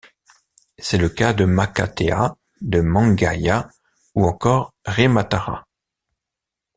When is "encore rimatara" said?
4.25-5.67